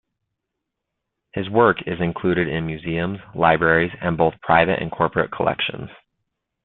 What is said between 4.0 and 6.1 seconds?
and both private and corporate collections.